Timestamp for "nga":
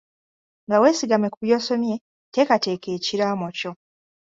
0.65-0.75